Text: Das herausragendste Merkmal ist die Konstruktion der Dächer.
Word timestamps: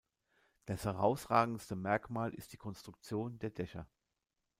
Das 0.65 0.85
herausragendste 0.85 1.75
Merkmal 1.75 2.33
ist 2.33 2.53
die 2.53 2.57
Konstruktion 2.57 3.37
der 3.37 3.51
Dächer. 3.51 3.87